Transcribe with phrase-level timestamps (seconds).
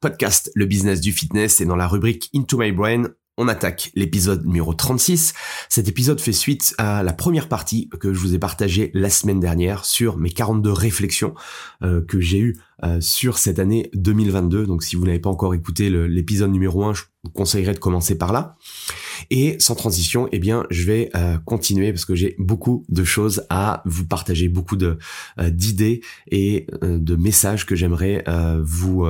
[0.00, 3.04] podcast Le business du fitness et dans la rubrique Into My Brain,
[3.36, 5.32] on attaque l'épisode numéro 36.
[5.68, 9.38] Cet épisode fait suite à la première partie que je vous ai partagée la semaine
[9.38, 11.34] dernière sur mes 42 réflexions
[11.82, 14.66] euh, que j'ai eues euh, sur cette année 2022.
[14.66, 18.18] Donc si vous n'avez pas encore écouté l'épisode numéro 1, je vous conseillerais de commencer
[18.18, 18.56] par là.
[19.30, 23.46] Et sans transition, eh bien, je vais euh, continuer parce que j'ai beaucoup de choses
[23.50, 24.76] à vous partager, beaucoup
[25.38, 28.24] d'idées et de messages que j'aimerais
[28.62, 29.06] vous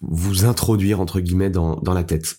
[0.00, 2.38] vous introduire entre guillemets dans, dans la tête.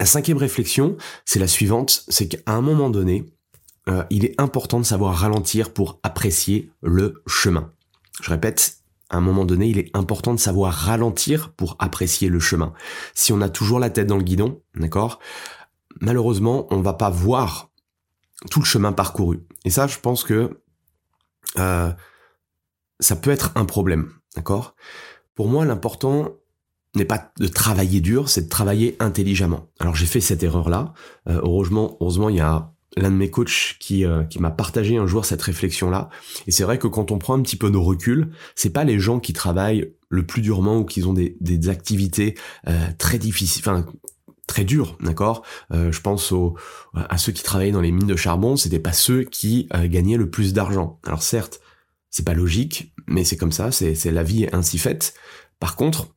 [0.00, 3.26] La cinquième réflexion, c'est la suivante, c'est qu'à un moment donné,
[3.88, 7.72] euh, il est important de savoir ralentir pour apprécier le chemin.
[8.20, 8.78] Je répète,
[9.10, 12.72] à un moment donné, il est important de savoir ralentir pour apprécier le chemin.
[13.14, 15.18] Si on a toujours la tête dans le guidon, d'accord,
[16.00, 17.70] malheureusement, on va pas voir
[18.50, 19.40] tout le chemin parcouru.
[19.64, 20.62] Et ça, je pense que
[21.58, 21.92] euh,
[23.00, 24.74] ça peut être un problème, d'accord?
[25.34, 26.30] Pour moi, l'important,
[26.94, 29.68] n'est pas de travailler dur, c'est de travailler intelligemment.
[29.80, 30.92] Alors j'ai fait cette erreur-là.
[31.28, 34.98] Euh, heureusement, heureusement, il y a l'un de mes coachs qui, euh, qui m'a partagé
[34.98, 36.10] un jour cette réflexion-là.
[36.46, 38.98] Et c'est vrai que quand on prend un petit peu de recul, c'est pas les
[38.98, 42.36] gens qui travaillent le plus durement ou qui ont des, des activités
[42.68, 43.86] euh, très difficiles, enfin
[44.46, 45.44] très dures, d'accord?
[45.70, 46.56] Je pense aux,
[46.92, 50.28] à ceux qui travaillaient dans les mines de charbon, c'était pas ceux qui gagnaient le
[50.28, 51.00] plus d'argent.
[51.06, 51.60] Alors certes,
[52.10, 55.14] c'est pas logique, mais c'est comme ça, c'est la vie est ainsi faite.
[55.58, 56.08] Par contre,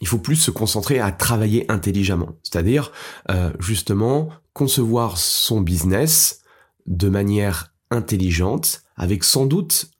[0.00, 2.92] il faut plus se concentrer à travailler intelligemment, c'est-à-dire
[3.30, 6.42] euh, justement concevoir son business
[6.86, 9.90] de manière intelligente, avec sans doute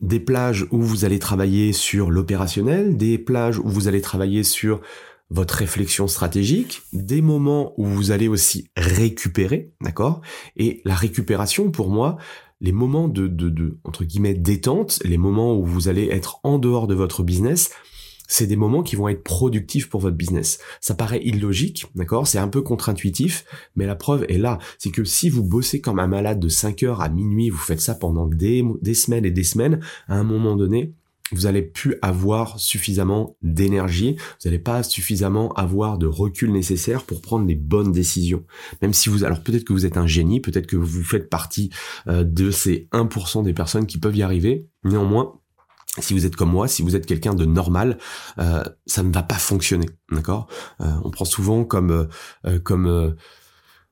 [0.00, 4.80] des plages où vous allez travailler sur l'opérationnel, des plages où vous allez travailler sur
[5.30, 10.22] votre réflexion stratégique, des moments où vous allez aussi récupérer, d'accord?
[10.56, 12.16] Et la récupération, pour moi,
[12.60, 16.58] les moments de, de, de, entre guillemets, détente, les moments où vous allez être en
[16.58, 17.70] dehors de votre business,
[18.28, 20.60] c'est des moments qui vont être productifs pour votre business.
[20.80, 22.28] Ça paraît illogique, d'accord?
[22.28, 23.44] C'est un peu contre-intuitif,
[23.74, 24.58] mais la preuve est là.
[24.78, 27.80] C'est que si vous bossez comme un malade de 5 heures à minuit, vous faites
[27.80, 30.92] ça pendant des, des semaines et des semaines, à un moment donné,
[31.32, 37.20] vous n'allez plus avoir suffisamment d'énergie, vous n'allez pas suffisamment avoir de recul nécessaire pour
[37.20, 38.44] prendre les bonnes décisions.
[38.82, 41.70] Même si vous, alors peut-être que vous êtes un génie, peut-être que vous faites partie
[42.06, 44.68] euh, de ces 1% des personnes qui peuvent y arriver.
[44.84, 45.37] Néanmoins,
[46.00, 47.98] si vous êtes comme moi, si vous êtes quelqu'un de normal,
[48.38, 50.48] euh, ça ne va pas fonctionner, d'accord?
[50.80, 52.08] Euh, On prend souvent comme
[52.46, 53.16] euh, comme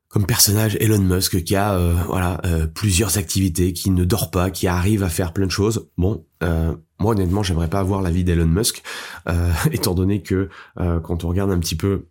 [0.09, 2.41] comme personnage Elon Musk qui a voilà
[2.75, 5.91] plusieurs activités, qui ne dort pas, qui arrive à faire plein de choses.
[5.99, 8.83] Bon, moi honnêtement, j'aimerais pas avoir la vie d'Elon Musk,
[9.73, 12.07] étant donné que quand on regarde un petit peu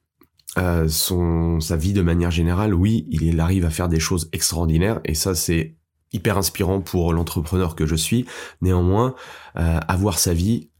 [0.88, 5.16] son sa vie de manière générale, oui, il arrive à faire des choses extraordinaires et
[5.16, 5.75] ça c'est
[6.16, 8.26] hyper inspirant pour l'entrepreneur que je suis.
[8.62, 9.16] Néanmoins,
[9.58, 10.72] euh, avoir sa vie,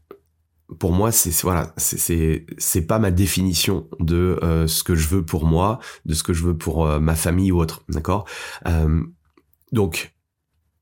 [0.80, 5.44] pour moi, c'est voilà, c'est pas ma définition de euh, ce que je veux pour
[5.44, 8.26] moi, de ce que je veux pour euh, ma famille ou autre, d'accord?
[9.72, 10.14] donc,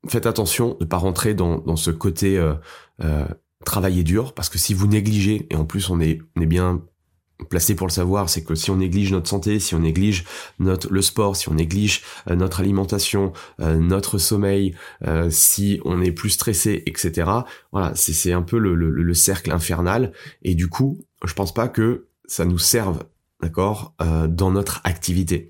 [0.09, 2.41] faites attention de pas rentrer dans dans ce côté
[3.65, 6.83] travailler dur, parce que si vous négligez, et en plus on est on est bien
[7.49, 10.25] placé pour le savoir, c'est que si on néglige notre santé, si on néglige
[10.59, 14.75] notre le sport, si on néglige euh, notre alimentation, euh, notre sommeil,
[15.07, 17.31] euh, si on est plus stressé, etc.
[17.73, 20.13] Voilà, c'est un peu le, le, cercle infernal.
[20.43, 23.05] Et du coup, je pense pas que ça nous serve,
[23.41, 23.95] d'accord,
[24.29, 25.49] dans notre activité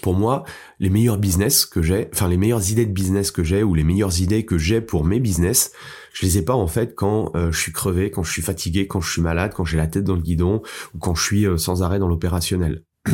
[0.00, 0.44] pour moi,
[0.80, 3.84] les meilleurs business que j'ai, enfin les meilleures idées de business que j'ai ou les
[3.84, 5.72] meilleures idées que j'ai pour mes business,
[6.14, 8.86] je les ai pas en fait quand euh, je suis crevé, quand je suis fatigué,
[8.86, 10.62] quand je suis malade, quand j'ai la tête dans le guidon
[10.94, 12.84] ou quand je suis euh, sans arrêt dans l'opérationnel.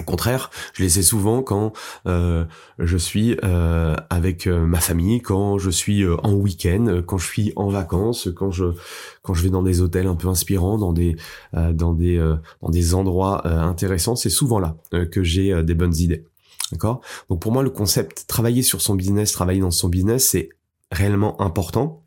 [0.00, 1.74] Au contraire, je les ai souvent quand
[2.06, 2.46] euh,
[2.78, 7.52] je suis euh, avec euh, ma famille, quand je suis en week-end, quand je suis
[7.56, 8.64] en vacances, quand je
[9.20, 11.16] quand je vais dans des hôtels un peu inspirants, dans des
[11.52, 12.16] dans des
[12.62, 14.16] dans des endroits intéressants.
[14.16, 14.76] C'est souvent là
[15.10, 16.24] que j'ai des bonnes idées.
[16.72, 17.02] D'accord?
[17.28, 20.48] Donc pour moi, le concept travailler sur son business, travailler dans son business, c'est
[20.90, 22.01] réellement important.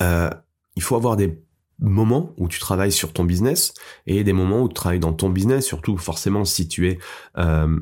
[0.00, 1.38] Il faut avoir des
[1.78, 3.74] moments où tu travailles sur ton business
[4.06, 6.98] et des moments où tu travailles dans ton business, surtout forcément si tu es
[7.38, 7.78] euh,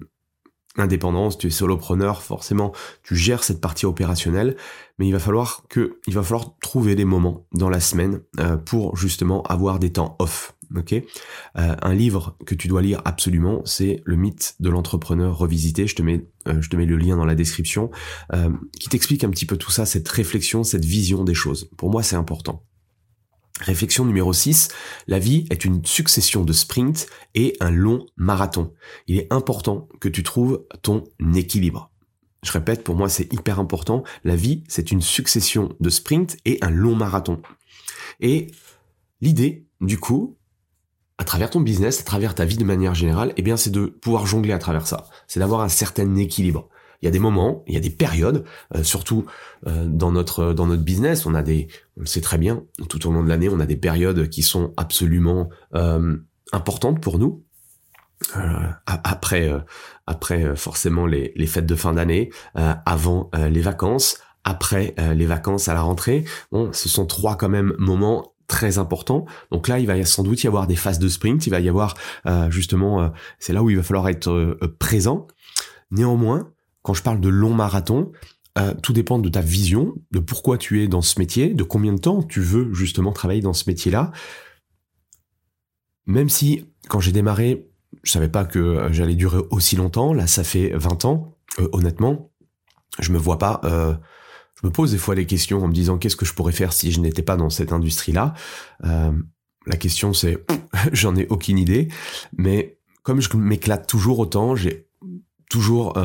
[0.77, 2.73] indépendant, si tu es solopreneur, forcément
[3.03, 4.57] tu gères cette partie opérationnelle,
[4.99, 8.57] mais il va falloir que il va falloir trouver des moments dans la semaine euh,
[8.57, 10.55] pour justement avoir des temps off.
[10.77, 11.03] Ok, euh,
[11.55, 15.87] un livre que tu dois lire absolument, c'est le mythe de l'entrepreneur revisité.
[15.87, 17.91] Je te mets, je te mets le lien dans la description,
[18.79, 21.69] qui t'explique un petit peu tout ça, cette réflexion, cette vision des choses.
[21.77, 22.65] Pour moi, c'est important.
[23.61, 24.69] Réflexion numéro 6,
[25.07, 28.73] la vie est une succession de sprints et un long marathon.
[29.07, 31.05] Il est important que tu trouves ton
[31.35, 31.91] équilibre.
[32.43, 36.59] Je répète, pour moi c'est hyper important, la vie c'est une succession de sprints et
[36.61, 37.41] un long marathon.
[38.21, 38.49] Et
[39.21, 40.37] l'idée, du coup,
[41.19, 43.87] à travers ton business, à travers ta vie de manière générale, eh bien c'est de
[43.87, 45.07] pouvoir jongler à travers ça.
[45.27, 46.69] C'est d'avoir un certain équilibre
[47.03, 48.45] il y a des moments, il y a des périodes,
[48.77, 49.27] euh, surtout
[49.67, 51.67] euh, dans notre dans notre business, on a des,
[51.97, 54.43] on le sait très bien, tout au long de l'année, on a des périodes qui
[54.43, 56.17] sont absolument euh,
[56.53, 57.45] importantes pour nous.
[58.87, 59.51] après
[60.07, 65.75] après forcément les, les fêtes de fin d'année, avant les vacances, après les vacances à
[65.75, 66.25] la rentrée.
[66.53, 69.25] Bon, ce sont trois quand même moments très importants.
[69.51, 71.69] Donc là, il va sans doute y avoir des phases de sprint, il va y
[71.69, 71.95] avoir
[72.51, 75.27] justement, c'est là où il va falloir être présent.
[75.91, 76.53] Néanmoins,
[76.83, 78.13] quand je parle de long marathon,
[78.59, 81.95] euh, tout dépend de ta vision, de pourquoi tu es dans ce métier, de combien
[81.95, 84.13] de temps tu veux justement travailler dans ce métier-là.
[86.05, 87.71] Même si, quand j'ai démarré,
[88.03, 91.69] je savais pas que euh, j'allais durer aussi longtemps, là ça fait 20 ans, euh,
[91.73, 92.31] honnêtement,
[92.99, 93.61] je me vois pas...
[94.63, 96.73] je me pose des fois des questions en me disant qu'est-ce que je pourrais faire
[96.73, 98.35] si je n'étais pas dans cette industrie-là?
[99.65, 100.45] la question c'est,
[100.93, 101.89] j'en ai aucune idée,
[102.37, 104.89] mais comme je m'éclate toujours autant, j'ai
[105.51, 105.97] toujours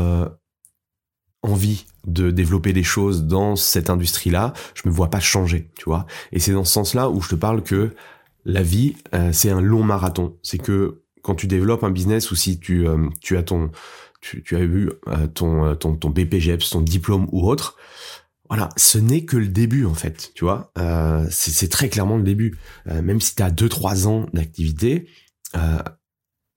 [1.43, 6.05] envie de développer des choses dans cette industrie-là, je me vois pas changer, tu vois?
[6.31, 7.93] Et c'est dans ce sens-là où je te parle que
[8.45, 10.37] la vie, euh, c'est un long marathon.
[10.41, 13.71] C'est que quand tu développes un business ou si tu, euh, tu as ton,
[14.21, 17.75] tu, as eu euh, ton, ton, ton BPGEPS, ton diplôme ou autre,
[18.49, 20.71] voilà, ce n'est que le début en fait, tu vois.
[21.29, 22.57] c'est très clairement le début.
[22.85, 25.07] même si tu as 2-3 ans d'activité,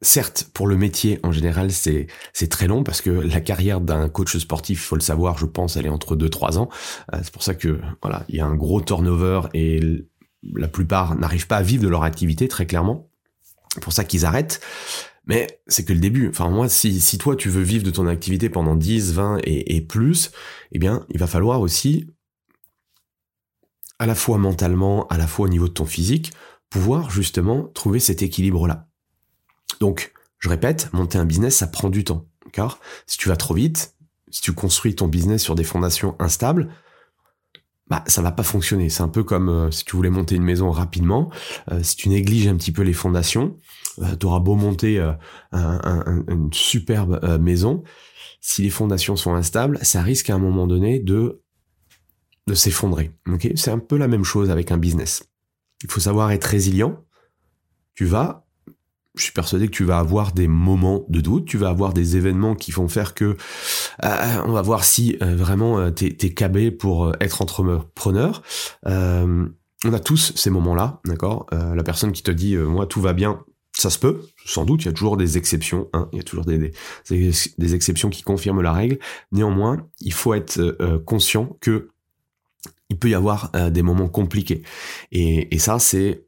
[0.03, 4.09] Certes, pour le métier en général, c'est c'est très long parce que la carrière d'un
[4.09, 6.71] coach sportif, faut le savoir, je pense, elle est entre 2-3 ans.
[7.13, 10.07] Euh, c'est pour ça que voilà, il y a un gros turnover et
[10.55, 13.11] la plupart n'arrivent pas à vivre de leur activité très clairement.
[13.75, 14.63] C'est pour ça qu'ils arrêtent.
[15.31, 16.29] Mais c'est que le début.
[16.29, 19.77] Enfin moi, si si toi tu veux vivre de ton activité pendant 10, 20 et,
[19.77, 20.33] et plus,
[20.73, 22.09] eh bien, il va falloir aussi
[24.01, 26.33] à la fois mentalement, à la fois au niveau de ton physique,
[26.69, 28.89] pouvoir justement trouver cet équilibre là.
[29.79, 32.27] Donc, je répète, monter un business, ça prend du temps.
[32.53, 33.95] Car si tu vas trop vite,
[34.33, 36.73] si tu construis ton business sur des fondations instables,
[37.87, 38.89] bah ça va pas fonctionner.
[38.89, 41.31] C'est un peu comme euh, si tu voulais monter une maison rapidement,
[41.71, 43.57] euh, si tu négliges un petit peu les fondations,
[44.19, 44.99] tu auras beau monter
[45.53, 47.83] une superbe maison,
[48.41, 51.43] si les fondations sont instables, ça risque à un moment donné de
[52.53, 53.13] s'effondrer.
[53.29, 55.23] Ok, c'est un peu la même chose avec un business.
[55.83, 57.05] Il faut savoir être résilient.
[57.95, 58.47] Tu vas
[59.17, 62.17] je suis persuadé que tu vas avoir des moments de doute, tu vas avoir des
[62.17, 63.37] événements qui vont faire que
[64.05, 68.43] euh, on va voir si euh, vraiment euh, t'es es câblé pour être entrepreneur.
[68.87, 71.47] on a tous ces moments-là, d'accord?
[71.53, 74.87] La personne qui te dit moi tout va bien, ça se peut, sans doute, il
[74.87, 76.73] y a toujours des exceptions, hein, il y a toujours des,
[77.75, 78.99] exceptions qui confirment la règle.
[79.33, 80.61] Néanmoins, il faut être
[81.07, 81.89] conscient que
[82.91, 84.63] il peut y avoir des moments compliqués.
[85.13, 86.25] Et, ça, c'est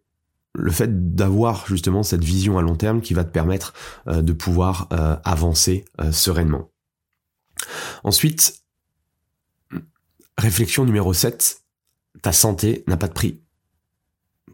[0.54, 3.72] le fait d'avoir justement cette vision à long terme qui va te permettre
[4.06, 6.70] euh, de pouvoir euh, avancer euh, sereinement.
[8.04, 8.62] Ensuite,
[10.36, 11.62] réflexion numéro 7,
[12.20, 13.40] ta santé n'a pas de prix.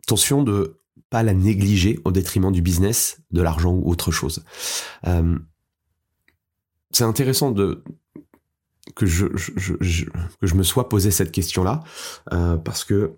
[0.04, 0.78] Attention de
[1.10, 4.44] pas la négliger au détriment du business, de l'argent ou autre chose.
[6.92, 7.54] c'est intéressant
[8.94, 9.26] que je,
[10.54, 11.82] me sois posé cette question-là
[12.64, 13.14] parce que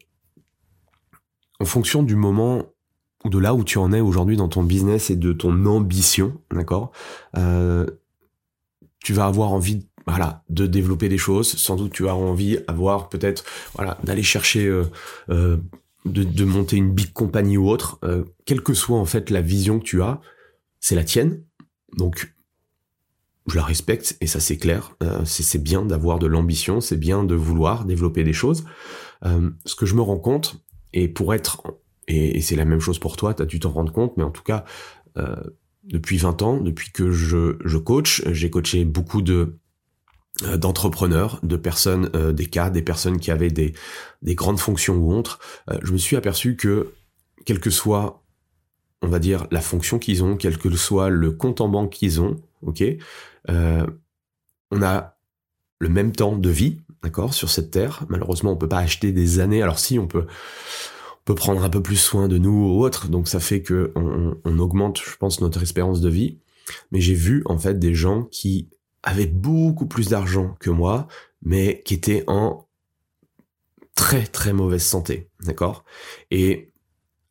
[1.61, 2.65] en fonction du moment
[3.25, 6.41] ou de là où tu en es aujourd'hui dans ton business et de ton ambition,
[6.51, 6.91] d'accord,
[7.37, 7.87] euh,
[9.03, 11.57] tu vas avoir envie voilà, de développer des choses.
[11.57, 12.59] Sans doute, tu avoir envie,
[13.11, 13.45] peut-être,
[13.75, 14.85] voilà, d'aller chercher, euh,
[15.29, 15.59] euh,
[16.05, 18.01] de, de, monter une big compagnie ou autre.
[18.47, 20.21] quelle que soit en fait la vision que tu as,
[20.81, 21.43] c'est la tienne.
[21.97, 22.33] Donc,
[23.47, 24.97] je la respecte et ça c'est clair.
[25.03, 28.65] Euh, c'est bien d'avoir de l'ambition, c'est bien de vouloir développer des choses.
[29.25, 31.63] Euh, ce que je me rends compte, et pour être,
[32.09, 34.31] et, c'est la même chose pour toi, tu as dû t'en rendre compte, mais en
[34.31, 34.65] tout cas,
[35.17, 35.37] euh,
[35.85, 39.59] depuis 20 ans, depuis que je, je coach, j'ai coaché beaucoup de
[40.57, 43.75] d'entrepreneurs, de personnes, des cas, des personnes qui avaient des,
[44.23, 45.39] des grandes fonctions ou autres,
[45.83, 46.95] je me suis aperçu que,
[47.45, 48.23] quel que soit,
[49.03, 52.21] on va dire, la fonction qu'ils ont, quel que soit le compte en banque qu'ils
[52.21, 52.83] ont, ok,
[53.49, 53.87] euh,
[54.71, 55.17] on a
[55.79, 58.05] le même temps de vie, d'accord, sur cette terre.
[58.09, 59.63] Malheureusement, on peut pas acheter des années.
[59.63, 63.09] Alors si, on peut, on peut prendre un peu plus soin de nous ou autre.
[63.09, 66.39] Donc ça fait que on, augmente, je pense, notre espérance de vie.
[66.93, 68.69] Mais j'ai vu en fait des gens qui
[69.03, 71.09] avaient beaucoup plus d'argent que moi,
[71.43, 72.67] mais qui étaient en
[73.95, 75.85] très très mauvaise santé, d'accord?
[76.31, 76.73] Et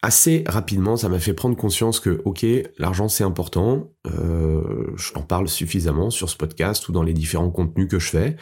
[0.01, 2.45] assez rapidement, ça m'a fait prendre conscience que, ok,
[2.77, 7.87] l'argent c'est important, euh, je parle suffisamment sur ce podcast ou dans les différents contenus
[7.89, 8.37] que je fais.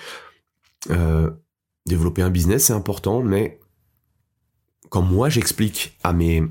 [0.90, 1.32] Euh,
[1.86, 3.60] développer un business c'est important, mais
[4.90, 6.44] quand moi j'explique à mes,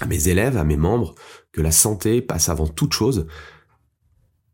[0.00, 1.14] à mes élèves, à mes membres,
[1.52, 3.26] que la santé passe avant toute chose,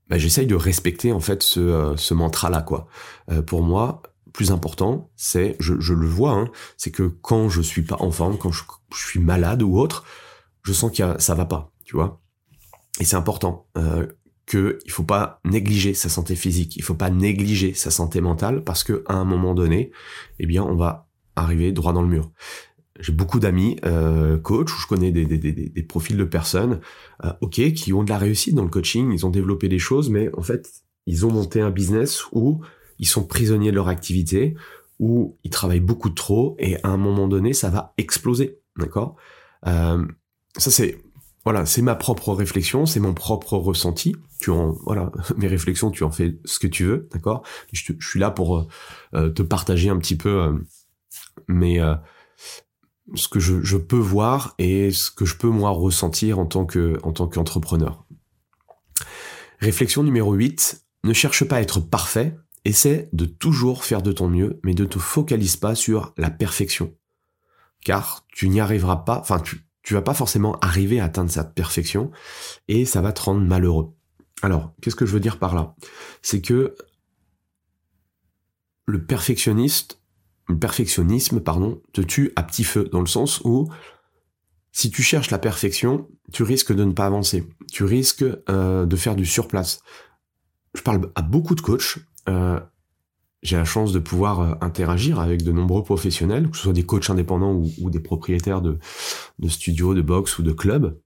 [0.09, 2.87] bah, j'essaye de respecter en fait ce, euh, ce mantra-là, quoi.
[3.31, 7.63] Euh, pour moi, plus important, c'est, je, je, le vois, hein, c'est que quand je
[7.63, 10.05] suis pas en forme, quand je, suis malade ou autre,
[10.63, 12.21] je sens que ça va pas, tu vois.
[13.01, 14.07] Et c'est important euh,
[14.47, 18.63] que il faut pas négliger sa santé physique, il faut pas négliger sa santé mentale
[18.63, 19.91] parce que à un moment donné,
[20.39, 22.31] eh bien, on va arriver droit dans le mur.
[23.01, 26.81] J'ai beaucoup d'amis euh, coachs où je connais des, des, des, des profils de personnes,
[27.25, 30.11] euh, ok, qui ont de la réussite dans le coaching, ils ont développé des choses,
[30.11, 30.71] mais en fait,
[31.07, 32.61] ils ont monté un business où
[32.99, 34.55] ils sont prisonniers de leur activité,
[35.01, 39.17] ou ils travaillent beaucoup trop, et à un moment donné, ça va exploser, d'accord?
[39.67, 40.05] Euh,
[40.57, 41.01] Ça c'est
[41.45, 44.17] voilà, c'est ma propre réflexion, c'est mon propre ressenti.
[44.41, 47.43] Tu en voilà, mes réflexions, tu en fais ce que tu veux, d'accord?
[47.73, 48.67] Je, suis là pour
[49.15, 50.53] euh, te partager un petit peu euh,
[51.49, 51.81] mais
[53.15, 56.65] ce que je, je, peux voir et ce que je peux moi ressentir en tant
[56.65, 58.07] que en tant qu'entrepreneur.
[59.61, 64.29] Réflexion numéro 8, ne cherche pas à être parfait, Essaie de toujours faire de ton
[64.29, 66.95] mieux, mais ne te focalise pas sur la perfection.
[67.85, 71.53] Car tu n'y arriveras pas, enfin tu, tu vas pas forcément arriver à atteindre cette
[71.53, 72.11] perfection
[72.69, 73.95] et ça va te rendre malheureux.
[74.41, 75.75] Alors, qu'est-ce que je veux dire par là?
[76.23, 76.75] C'est que
[78.87, 80.01] le perfectionniste,
[80.47, 83.69] le perfectionnisme, pardon, te tue à petit feu, dans le sens où
[84.75, 87.49] si tu cherches la perfection, tu risques de ne pas avancer.
[87.73, 89.81] Tu risques euh, de faire du surplace.
[90.75, 91.99] Je parle à beaucoup de coachs
[92.29, 92.59] euh,
[93.43, 96.87] j'ai la chance de pouvoir euh, interagir avec de nombreux professionnels, que ce soit des
[96.87, 98.79] coachs indépendants ou, des propriétaires de,
[99.49, 100.99] studios, de box ou de clubs.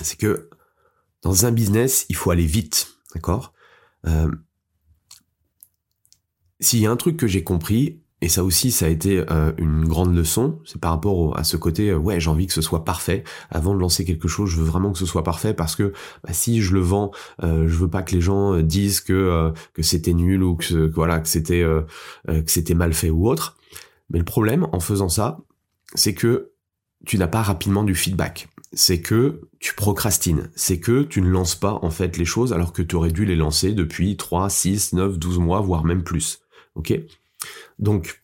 [0.00, 0.48] C'est que
[1.20, 3.52] dans un business, il faut aller vite, d'accord?
[6.60, 9.52] S'il y a un truc que j'ai compris, et ça aussi, ça a été euh,
[9.58, 10.60] une grande leçon.
[10.64, 13.24] C'est par rapport à ce côté, euh, ouais, j'ai envie que ce soit parfait.
[13.50, 16.32] Avant de lancer quelque chose, je veux vraiment que ce soit parfait parce que bah,
[16.32, 17.10] si je le vends,
[17.42, 21.18] euh, je veux pas que les gens disent que que c'était nul ou que, voilà
[21.18, 21.66] que c'était
[22.28, 23.56] que c'était mal fait ou autre.
[24.10, 25.38] Mais le problème en faisant ça,
[25.94, 26.52] c'est que
[27.04, 28.48] tu n'as pas rapidement du feedback.
[28.72, 30.50] C'est que tu procrastines.
[30.54, 33.24] C'est que tu ne lances pas en fait les choses alors que tu aurais dû
[33.24, 36.40] les lancer depuis 3, 6, 9, 12 mois, voire même plus.
[36.76, 36.92] Ok?
[37.78, 38.22] Donc,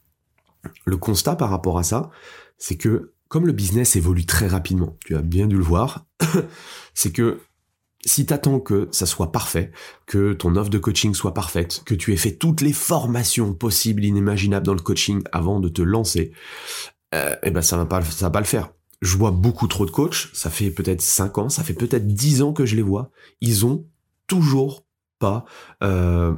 [0.84, 2.10] le constat par rapport à ça,
[2.58, 6.06] c'est que comme le business évolue très rapidement, tu as bien dû le voir,
[6.94, 7.40] c'est que
[8.04, 9.72] si t'attends que ça soit parfait,
[10.06, 14.04] que ton offre de coaching soit parfaite, que tu aies fait toutes les formations possibles,
[14.04, 16.32] inimaginables dans le coaching avant de te lancer,
[17.14, 18.70] euh, eh ben ça va pas, ça va pas le faire.
[19.02, 22.42] Je vois beaucoup trop de coachs, ça fait peut-être 5 ans, ça fait peut-être 10
[22.42, 23.10] ans que je les vois,
[23.40, 23.86] ils ont
[24.26, 24.84] toujours
[25.18, 25.44] pas
[25.82, 26.34] euh,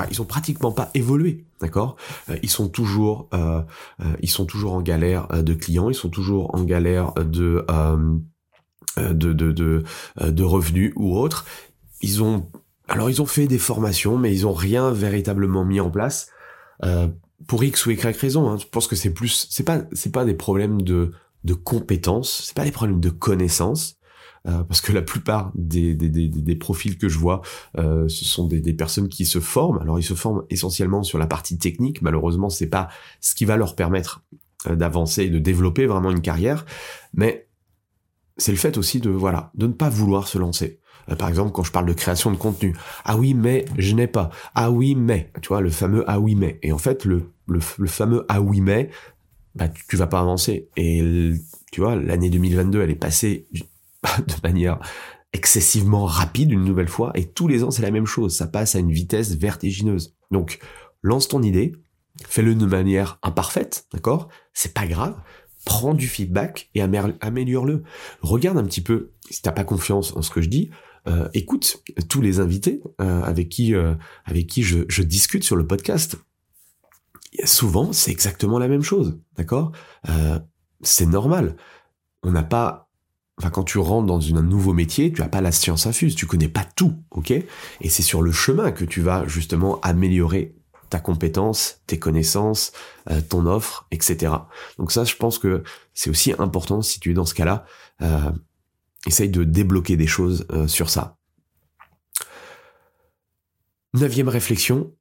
[0.00, 1.96] bah, ils ont pratiquement pas évolué, d'accord?
[2.30, 3.60] Euh, Ils sont toujours, euh,
[4.00, 7.66] euh, ils sont toujours en galère de clients, ils sont toujours en galère de
[8.96, 9.84] de, de, de,
[10.18, 11.44] de revenus ou autres.
[12.00, 12.48] Ils ont,
[12.88, 16.30] alors ils ont fait des formations, mais ils ont rien véritablement mis en place
[17.46, 18.48] pour X ou Y raison.
[18.48, 18.56] Hein.
[18.56, 21.12] Je pense que c'est plus, c'est pas, c'est pas des problèmes de
[21.44, 23.96] de compétences, c'est pas des problèmes de connaissances,
[24.48, 27.42] euh, parce que la plupart des, des, des, des, profils que je vois,
[27.76, 29.78] euh, ce sont des, personnes qui se forment.
[29.82, 32.00] Alors ils se forment essentiellement sur la partie technique.
[32.00, 32.88] Malheureusement, c'est pas
[33.20, 34.22] ce qui va leur permettre
[34.66, 36.64] euh, d'avancer et de développer vraiment une carrière,
[37.12, 37.48] mais
[38.38, 40.80] c'est le fait aussi de voilà de ne pas vouloir se lancer.
[41.18, 44.30] par exemple, quand je parle de création de contenu, ah oui mais je n'ai pas,
[44.54, 46.58] ah oui mais, tu vois le fameux ah oui mais.
[46.62, 48.88] Et en fait le le, le fameux ah oui mais,
[49.54, 50.70] bah tu vas pas avancer.
[50.78, 51.34] Et
[51.72, 53.46] tu vois l'année 2022 elle est passée
[54.18, 54.78] de manière
[55.32, 58.74] excessivement rapide une nouvelle fois, et tous les ans c'est la même chose, ça passe
[58.74, 60.16] à une vitesse vertigineuse.
[60.30, 60.58] Donc
[61.02, 61.72] lance ton idée,
[62.26, 64.28] fais-le de manière imparfaite, d'accord?
[64.52, 65.16] C'est pas grave,
[65.64, 67.84] prends du feedback et améliore-le.
[68.22, 70.70] Regarde un petit peu, si t'as pas confiance en ce que je dis,
[71.08, 73.94] euh, écoute tous les invités euh, avec qui euh,
[74.26, 76.16] avec qui je, je, discute sur le podcast.
[77.44, 79.72] Souvent, c'est exactement la même chose, d'accord?
[80.82, 81.56] C'est normal.
[82.22, 82.89] On n'a pas
[83.48, 86.48] Quand tu rentres dans un nouveau métier, tu n'as pas la science infuse, tu connais
[86.48, 87.30] pas tout, ok?
[87.30, 90.54] Et c'est sur le chemin que tu vas justement améliorer
[90.90, 92.72] ta compétence, tes connaissances,
[93.10, 94.34] euh, ton offre, etc.
[94.76, 95.62] Donc ça, je pense que
[95.94, 97.64] c'est aussi important si tu es dans ce cas-là.
[98.02, 98.32] Euh,
[99.06, 101.16] essaye de débloquer des choses euh, sur ça.
[103.94, 104.94] Neuvième réflexion,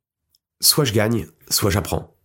[0.62, 2.16] soit je gagne, soit j'apprends.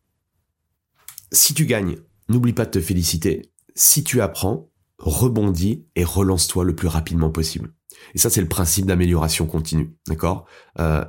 [1.32, 3.50] Si tu gagnes, n'oublie pas de te féliciter.
[3.74, 7.72] Si tu apprends, rebondis et relance-toi le plus rapidement possible.
[8.14, 10.46] Et ça, c'est le principe d'amélioration continue, d'accord?
[10.78, 11.04] Euh,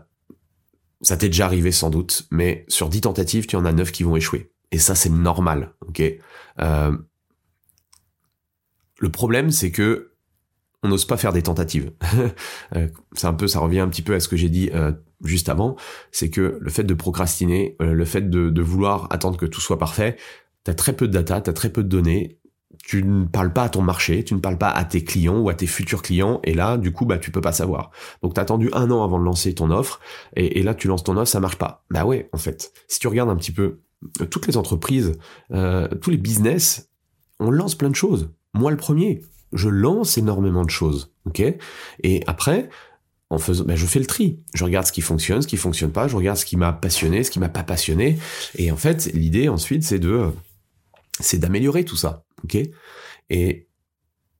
[1.01, 4.03] Ça t'est déjà arrivé sans doute, mais sur 10 tentatives, tu en as 9 qui
[4.03, 4.51] vont échouer.
[4.71, 6.01] Et ça, c'est normal, ok?
[6.61, 6.97] Euh,
[8.99, 10.15] Le problème, c'est que
[10.83, 11.91] on n'ose pas faire des tentatives.
[12.75, 14.91] Euh, c'est un peu, ça revient un petit peu à ce que j'ai dit euh,
[15.23, 15.75] juste avant,
[16.11, 19.61] c'est que le fait de procrastiner, euh, le fait de, de, vouloir attendre que tout
[19.61, 20.17] soit parfait,
[20.63, 22.39] t'as très peu de data, t'as très peu de données,
[22.85, 25.49] tu ne parles pas à ton marché, tu ne parles pas à tes clients ou
[25.49, 27.89] à tes futurs clients, et là, du coup, bah, tu peux pas savoir.
[28.21, 29.99] Donc, t'as attendu un an avant de lancer ton offre,
[30.35, 31.83] et, là, tu lances ton offre, ça marche pas.
[31.89, 33.79] Bah ouais, en fait, si tu regardes un petit peu
[34.21, 35.13] euh, toutes les entreprises,
[35.51, 36.91] euh, tous les business,
[37.39, 38.29] on lance plein de choses.
[38.53, 41.41] Moi, le premier, je lance énormément de choses, ok?
[42.03, 42.69] Et après,
[43.31, 44.41] en faisant, bah, je fais le tri.
[44.53, 46.07] Je regarde ce qui fonctionne, ce qui fonctionne pas.
[46.07, 48.19] Je regarde ce qui m'a passionné, ce qui m'a pas passionné.
[48.57, 50.29] Et en fait, l'idée ensuite, c'est de,
[51.19, 52.57] c'est d'améliorer tout ça ok?
[53.29, 53.67] Et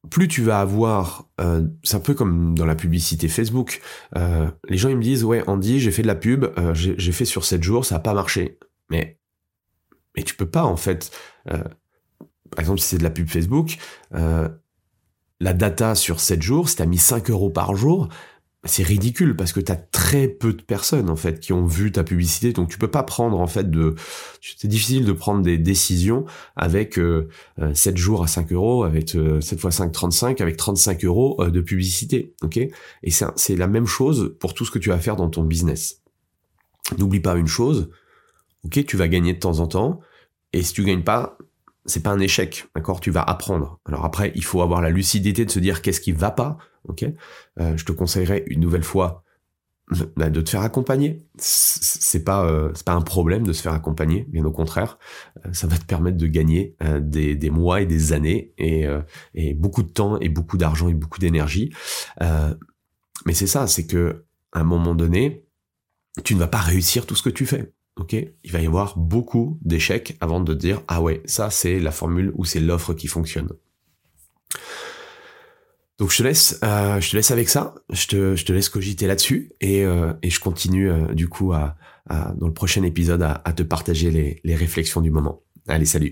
[0.09, 3.81] plus tu vas avoir, euh, c'est un peu comme dans la publicité Facebook.
[4.15, 7.11] Euh, les gens ils me disent ouais Andy j'ai fait de la pub, euh, j'ai
[7.11, 8.59] fait sur 7 jours, ça a pas marché.
[8.89, 9.17] Mais
[10.15, 11.11] mais tu peux pas en fait.
[11.45, 13.77] par exemple si c'est de la pub Facebook,
[14.11, 18.09] la data sur 7 jours, si t'as mis 5 euros par jour,
[18.65, 21.91] c'est ridicule parce que tu as très peu de personnes en fait qui ont vu
[21.91, 22.51] ta publicité.
[22.51, 23.95] Donc tu peux pas prendre en fait de
[24.41, 26.25] c'est difficile de prendre des décisions
[26.55, 27.29] avec euh,
[27.73, 31.37] 7 euh, jours à 5 euros avec euh, 7 fois 5 35 avec 35 euros
[31.39, 32.57] euh, de publicité ok?
[32.57, 36.01] Et c'est la même chose pour tout ce que tu vas faire dans ton business.
[36.97, 37.91] N'oublie pas une chose
[38.65, 38.83] ok?
[38.85, 39.99] Tu vas gagner de temps en temps
[40.53, 41.37] et si tu gagnes pas
[41.85, 42.99] c'est pas un échec d'accord?
[42.99, 46.11] Tu vas apprendre alors après il faut avoir la lucidité de se dire qu'est-ce qui
[46.11, 47.05] va pas ok?
[47.59, 49.23] Euh, Je te conseillerais une nouvelle fois
[50.15, 51.23] bah, de te faire accompagner.
[51.37, 54.97] C'est pas euh, pas un problème de se faire accompagner, bien au contraire,
[55.45, 58.85] euh, ça va te permettre de gagner des, des mois et des années et,
[59.35, 61.73] et beaucoup de temps et beaucoup d'argent et beaucoup d'énergie.
[62.19, 65.45] mais c'est ça, c'est que à un moment donné,
[66.23, 67.73] tu ne vas pas réussir tout ce que tu fais.
[67.97, 71.91] Ok, il va y avoir beaucoup d'échecs avant de dire ah ouais ça c'est la
[71.91, 73.49] formule ou c'est l'offre qui fonctionne.
[75.97, 77.73] Donc je te laisse, euh, je te laisse avec ça.
[77.89, 81.53] Je te, je te laisse cogiter là-dessus et, euh, et je continue euh, du coup
[81.53, 81.77] à,
[82.09, 85.41] à, dans le prochain épisode à, à te partager les, les réflexions du moment.
[85.67, 86.11] Allez, salut.